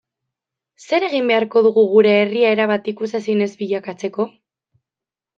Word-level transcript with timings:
Zer 0.83 1.03
egin 1.07 1.27
beharko 1.31 1.61
dugu 1.67 1.83
gure 1.91 2.13
herria 2.21 2.53
erabat 2.55 2.89
ikusezin 2.93 3.43
ez 3.47 3.49
bilakatzeko? 3.59 4.27